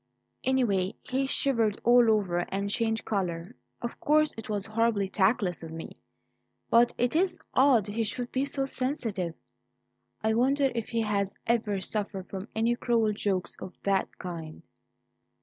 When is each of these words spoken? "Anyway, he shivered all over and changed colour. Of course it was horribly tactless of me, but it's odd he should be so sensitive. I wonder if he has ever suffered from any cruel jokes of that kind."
"Anyway, 0.43 0.95
he 1.03 1.27
shivered 1.27 1.77
all 1.83 2.09
over 2.09 2.39
and 2.49 2.71
changed 2.71 3.05
colour. 3.05 3.55
Of 3.83 3.99
course 3.99 4.33
it 4.35 4.49
was 4.49 4.65
horribly 4.65 5.07
tactless 5.07 5.61
of 5.61 5.69
me, 5.71 6.01
but 6.71 6.91
it's 6.97 7.37
odd 7.53 7.85
he 7.85 8.03
should 8.03 8.31
be 8.31 8.43
so 8.45 8.65
sensitive. 8.65 9.35
I 10.23 10.33
wonder 10.33 10.71
if 10.73 10.89
he 10.89 11.01
has 11.01 11.35
ever 11.45 11.79
suffered 11.81 12.27
from 12.29 12.47
any 12.55 12.75
cruel 12.75 13.13
jokes 13.13 13.55
of 13.59 13.79
that 13.83 14.17
kind." 14.17 14.63